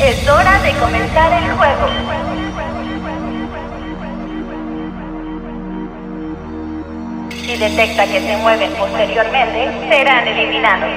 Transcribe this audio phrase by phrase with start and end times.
[0.00, 1.88] Es hora de comenzar el juego.
[7.30, 10.90] Si detecta que se mueven posteriormente, serán eliminados.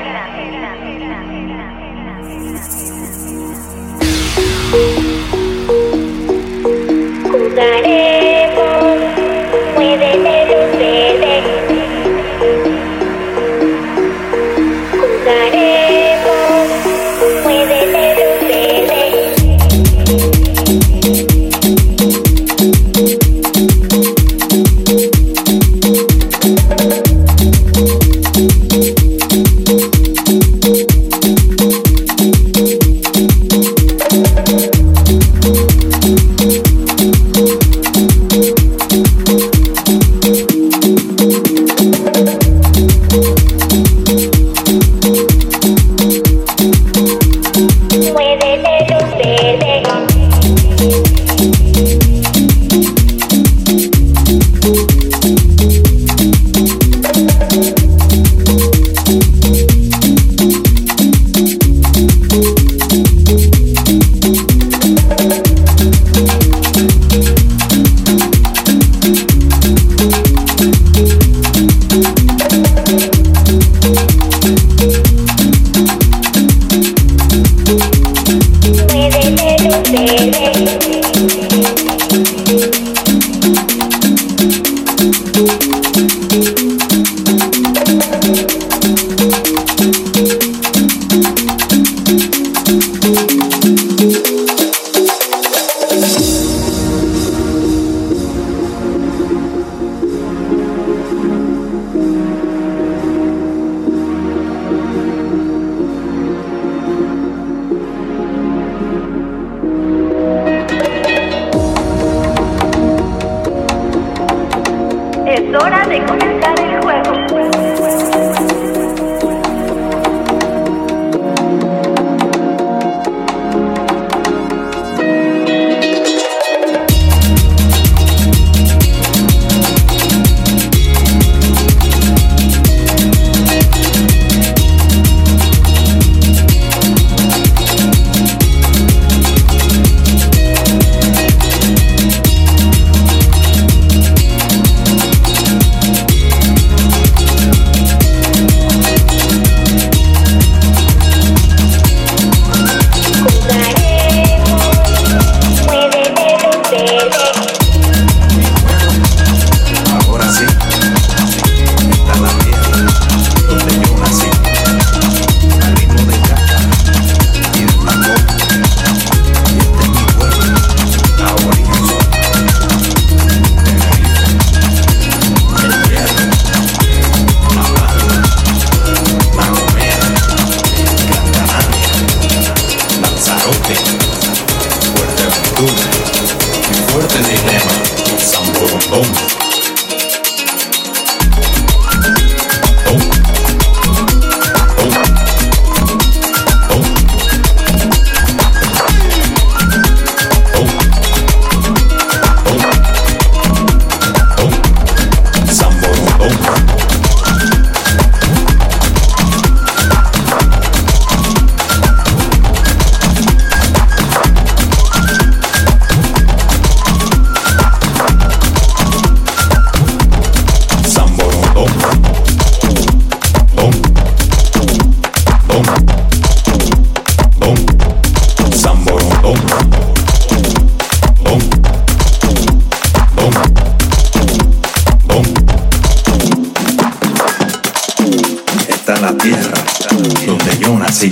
[240.89, 241.09] así.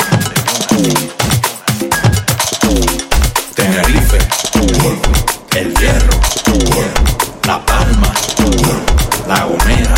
[3.54, 4.18] Tenerife,
[5.56, 6.20] El Hierro,
[7.46, 8.12] La Palma,
[9.28, 9.96] La Gomera,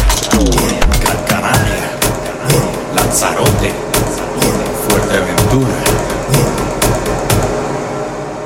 [1.01, 1.91] Gran Canaria,
[2.93, 3.71] Lanzarote,
[4.87, 5.75] Fuerteventura.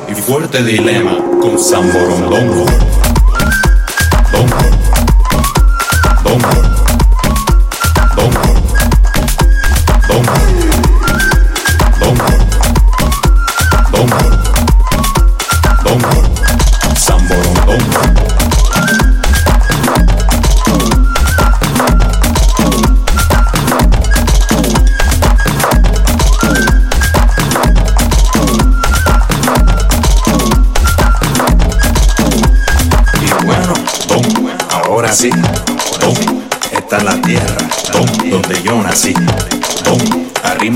[0.10, 2.66] Y Fuerte Dilema con San Borondongo.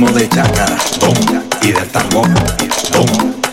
[0.05, 0.77] de chácara,
[1.63, 2.29] y del tambor,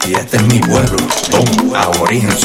[0.07, 0.99] y este es mi pueblo,
[1.31, 2.37] tom, aborigen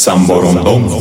[0.00, 0.98] Samborondongo.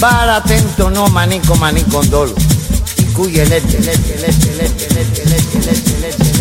[0.00, 2.34] Para tento no manico manico dolo,
[2.98, 6.31] y cuye lete, lete, lete, lete, lete, lete, lete, lete.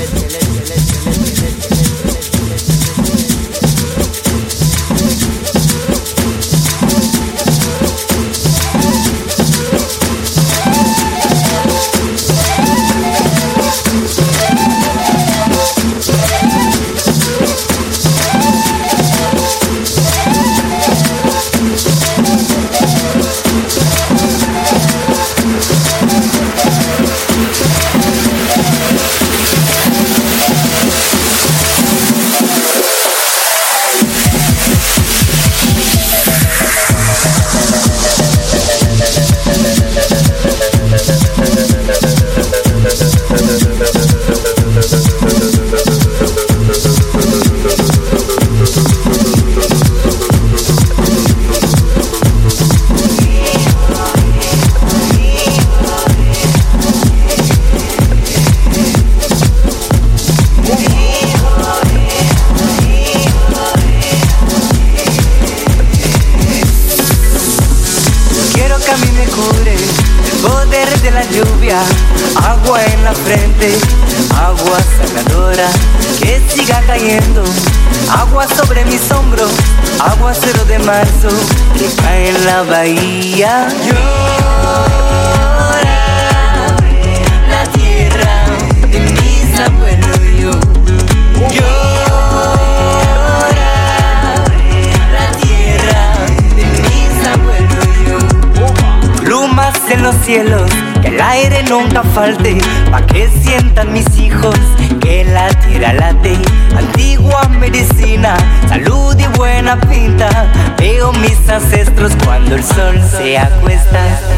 [101.92, 102.58] nunca falte,
[102.90, 104.56] pa' que sientan mis hijos
[105.02, 106.38] que la tierra late.
[106.78, 108.36] Antigua medicina,
[108.70, 110.30] salud y buena pinta,
[110.78, 114.31] veo mis ancestros cuando el sol se acuesta.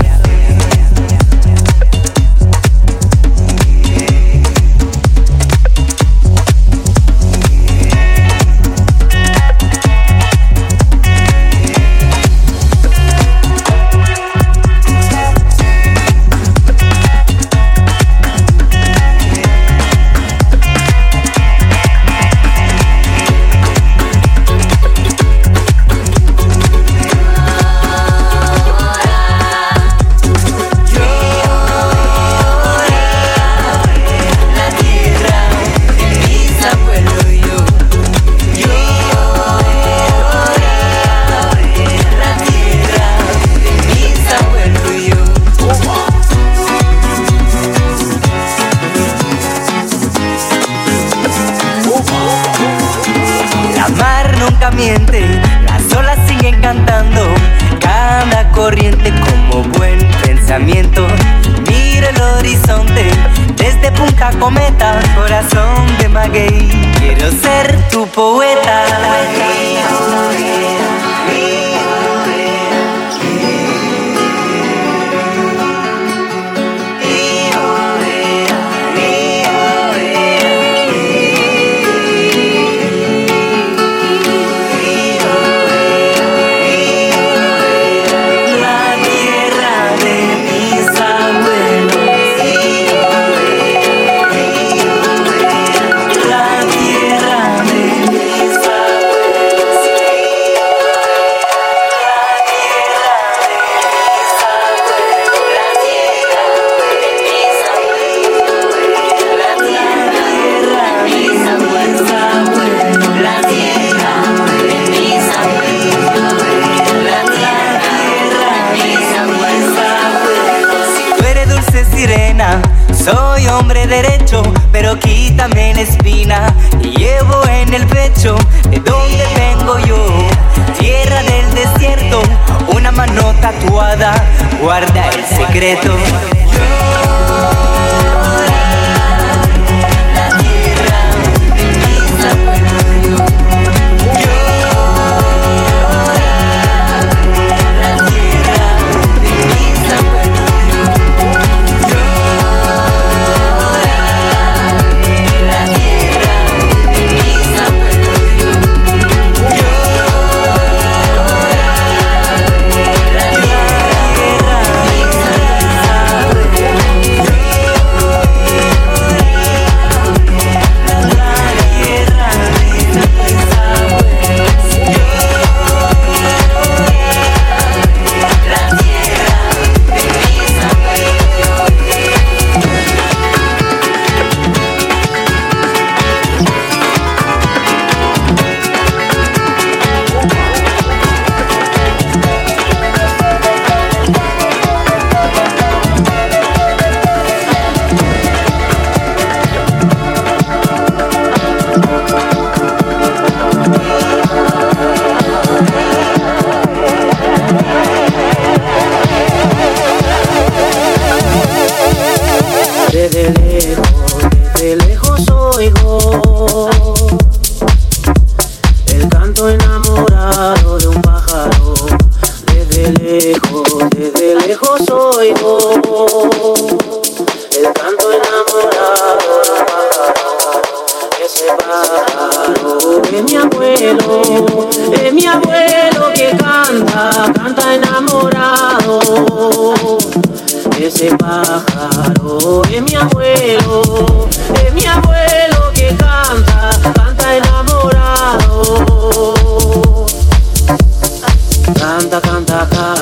[134.61, 135.97] Guarda el secreto.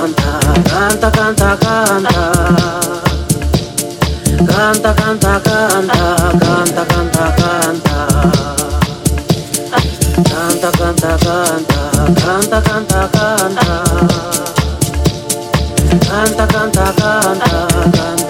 [0.01, 2.15] canta, canta, canta, canta.
[4.47, 5.99] Canta, canta, canta,
[6.39, 7.97] canta, canta, canta.
[10.29, 11.81] Canta, canta, canta,
[12.21, 13.65] canta, canta, canta.
[16.07, 18.20] Canta, canta, canta, canta.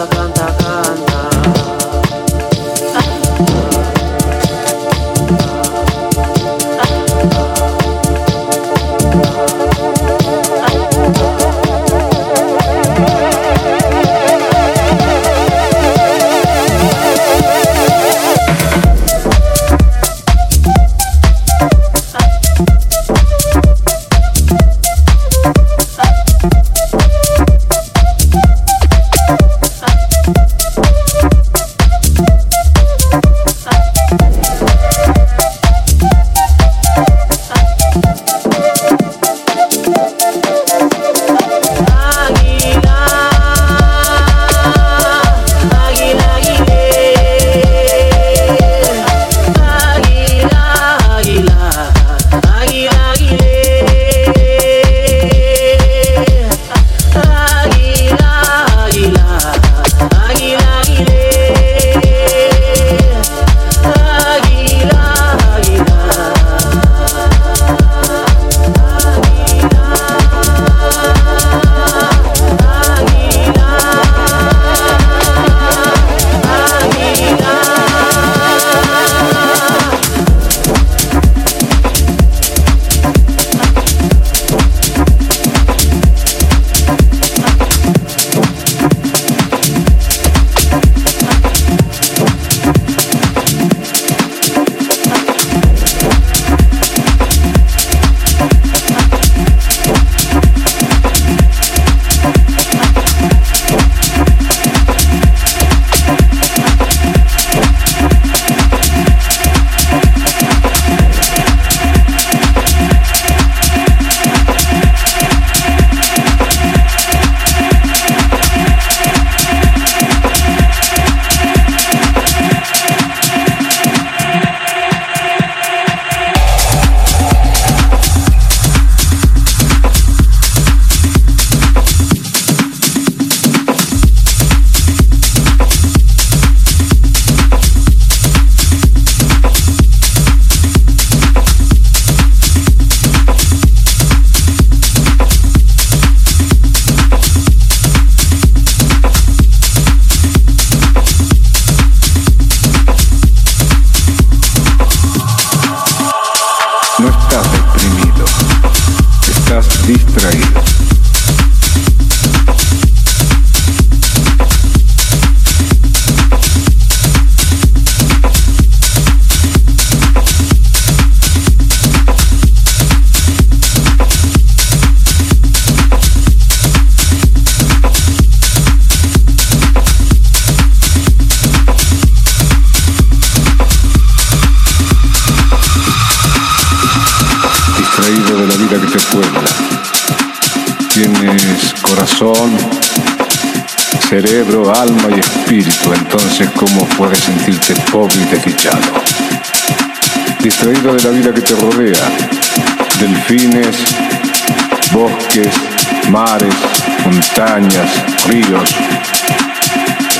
[207.32, 208.76] Montañas, ríos.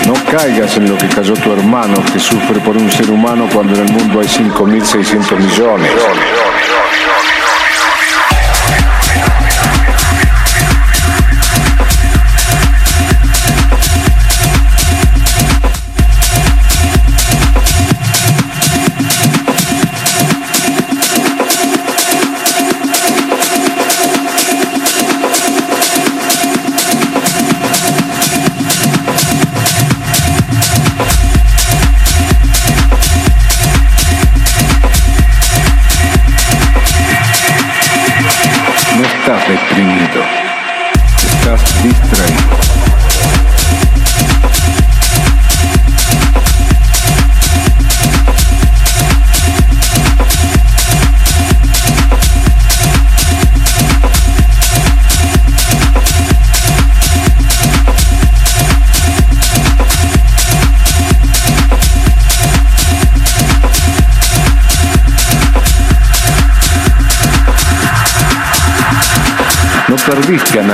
[0.08, 3.76] No caigas en lo que cayó tu hermano que sufre por un ser humano cuando
[3.76, 5.92] en el mundo hay 5.600 millones.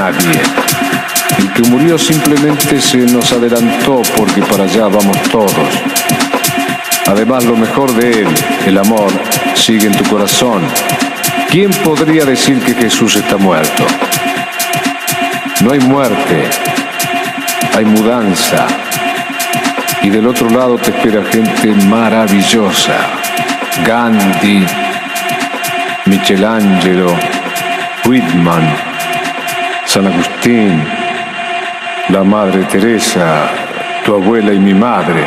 [0.10, 5.52] El que murió simplemente se nos adelantó porque para allá vamos todos.
[7.08, 8.28] Además, lo mejor de él,
[8.66, 9.10] el amor,
[9.54, 10.62] sigue en tu corazón.
[11.50, 13.86] ¿Quién podría decir que Jesús está muerto?
[15.62, 16.44] No hay muerte,
[17.76, 18.68] hay mudanza.
[20.04, 22.96] Y del otro lado te espera gente maravillosa.
[23.86, 24.66] Gandhi,
[26.06, 27.14] Michelangelo,
[28.06, 28.87] Whitman,
[29.88, 30.84] San Agustín,
[32.10, 33.50] la Madre Teresa,
[34.04, 35.24] tu abuela y mi madre,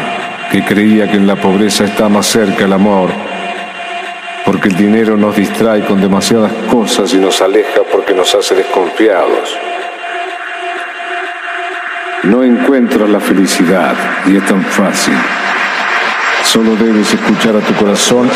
[0.53, 3.11] que creía que en la pobreza está más cerca el amor,
[4.45, 9.57] porque el dinero nos distrae con demasiadas cosas y nos aleja porque nos hace desconfiados.
[12.25, 13.95] No encuentras la felicidad
[14.27, 15.15] y es tan fácil.
[16.45, 18.31] Solo debes escuchar a tu corazón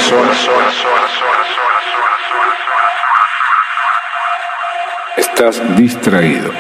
[5.77, 6.53] Distraído.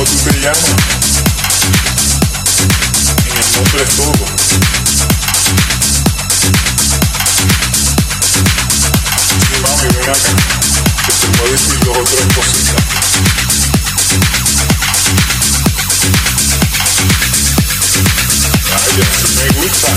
[0.00, 0.64] ¿Cómo tú te llamas?
[3.26, 4.24] En el nombre es todo.
[9.28, 10.14] Sí, mami, ven acá,
[11.04, 12.84] que te voy decir dos o tres cositas.
[18.70, 19.90] Vaya, sí me gusta.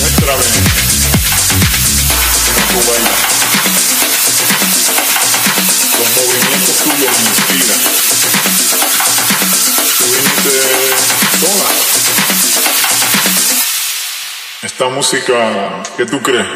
[0.00, 0.44] Muéstrame
[2.68, 3.26] tú bailas.
[5.98, 7.80] Los movimientos tuyos me inspiran.
[9.98, 10.52] Tú viniste
[11.40, 11.70] sola.
[14.62, 16.46] Esta música, ¿qué tú crees?